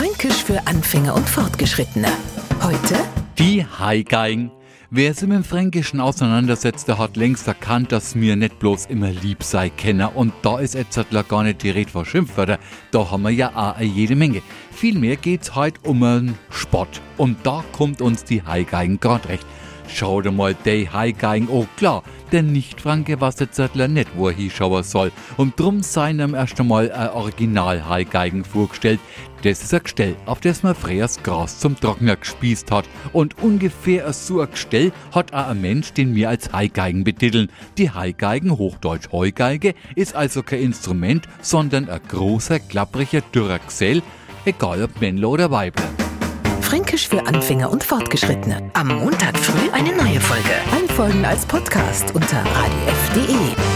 Fränkisch 0.00 0.44
für 0.44 0.66
Anfänger 0.66 1.14
und 1.14 1.28
Fortgeschrittene. 1.28 2.08
Heute 2.62 2.96
Die 3.38 3.66
Haigeigen. 3.66 4.50
Wer 4.88 5.12
sich 5.12 5.28
mit 5.28 5.36
dem 5.36 5.44
Fränkischen 5.44 6.00
auseinandersetzt, 6.00 6.88
der 6.88 6.96
hat 6.96 7.18
längst 7.18 7.46
erkannt, 7.46 7.92
dass 7.92 8.14
mir 8.14 8.34
nicht 8.34 8.58
bloß 8.58 8.86
immer 8.86 9.10
lieb 9.10 9.42
sei 9.42 9.68
Kenner. 9.68 10.16
Und 10.16 10.32
da 10.40 10.58
ist 10.58 10.72
jetzt 10.72 10.98
gar 11.28 11.42
nicht 11.42 11.62
die 11.62 11.68
Rede 11.68 11.90
von 11.90 12.06
Schimpfwörter. 12.06 12.58
Da 12.92 13.10
haben 13.10 13.24
wir 13.24 13.30
ja 13.30 13.54
auch 13.54 13.78
jede 13.78 14.16
Menge. 14.16 14.40
Vielmehr 14.72 15.16
geht's 15.16 15.54
heute 15.54 15.78
um 15.82 16.02
einen 16.02 16.38
Sport. 16.48 17.02
Und 17.18 17.36
da 17.42 17.62
kommt 17.72 18.00
uns 18.00 18.24
die 18.24 18.42
Haigeigen 18.42 19.00
grad 19.00 19.28
recht. 19.28 19.44
Schau 19.92 20.22
dir 20.22 20.32
mal 20.32 20.54
die 20.54 20.88
Haigeigen, 20.88 21.48
oh 21.50 21.66
klar, 21.76 22.02
der 22.32 22.42
Nicht-Franke 22.42 23.20
weiß 23.20 23.40
jetzt 23.40 23.58
nicht, 23.58 24.08
wo 24.16 24.28
er 24.28 24.34
hinschauen 24.34 24.82
soll. 24.82 25.10
Und 25.36 25.58
drum 25.58 25.82
sei 25.82 26.10
ihm 26.10 26.34
erst 26.34 26.60
einmal 26.60 26.90
ein 26.92 27.10
Original-Haigeigen 27.10 28.44
vorgestellt. 28.44 29.00
Das 29.42 29.62
ist 29.62 29.74
ein 29.74 29.82
Gestell, 29.82 30.16
auf 30.26 30.40
das 30.40 30.62
man 30.62 30.76
das 30.98 31.22
Gras 31.22 31.58
zum 31.58 31.78
Trockner 31.78 32.16
gespießt 32.16 32.70
hat. 32.70 32.84
Und 33.12 33.42
ungefähr 33.42 34.12
so 34.12 34.40
ein 34.40 34.50
Gestell 34.50 34.92
hat 35.12 35.32
auch 35.32 35.48
ein 35.48 35.60
Mensch, 35.60 35.92
den 35.92 36.14
wir 36.14 36.28
als 36.28 36.52
Haigeigen 36.52 37.04
betiteln. 37.04 37.50
Die 37.78 37.90
Haigeigen, 37.90 38.56
hochdeutsch 38.56 39.10
Heugeige, 39.12 39.74
ist 39.96 40.14
also 40.14 40.42
kein 40.42 40.60
Instrument, 40.60 41.26
sondern 41.40 41.88
ein 41.88 42.00
großer, 42.08 42.60
klappriger, 42.60 43.22
dürrer 43.34 43.58
Gesell, 43.58 44.02
egal 44.44 44.82
ob 44.82 45.00
Männle 45.00 45.26
oder 45.26 45.50
Weibler. 45.50 45.88
Fränkisch 46.70 47.08
für 47.08 47.26
Anfänger 47.26 47.68
und 47.68 47.82
Fortgeschrittene. 47.82 48.70
Am 48.74 48.86
Montag 48.86 49.36
früh 49.36 49.68
eine 49.72 49.92
neue 49.92 50.20
Folge. 50.20 50.50
Alle 50.70 50.86
Folgen 50.90 51.24
als 51.24 51.44
Podcast 51.44 52.14
unter 52.14 52.44
radiof.de. 52.44 53.69